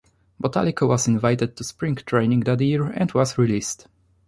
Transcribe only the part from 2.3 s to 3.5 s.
that year, and was